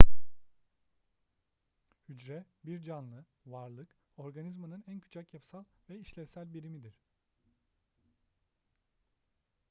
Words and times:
hücre 2.09 2.45
bir 2.65 2.81
canlı 2.83 3.25
varlık 3.45 3.95
organizmanın 4.17 4.83
en 4.87 4.99
küçük 4.99 5.33
yapısal 5.33 5.63
ve 5.89 5.99
işlevsel 5.99 6.53
birimidir 6.53 6.93